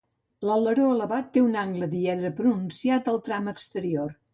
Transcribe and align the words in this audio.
L'aleró 0.49 0.87
elevat 0.93 1.29
té 1.37 1.45
un 1.49 1.59
angle 1.67 1.91
diedre 1.95 2.35
pronunciat 2.43 3.15
al 3.15 3.25
tram 3.31 3.57
exterior. 3.59 4.23